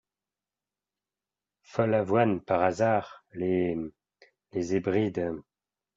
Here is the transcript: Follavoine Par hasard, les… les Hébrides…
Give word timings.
Follavoine 1.61 2.41
Par 2.43 2.63
hasard, 2.63 3.23
les… 3.33 3.77
les 4.51 4.73
Hébrides… 4.75 5.29